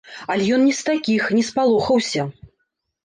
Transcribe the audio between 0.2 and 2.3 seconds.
Але ён не з такіх, не спалохаўся.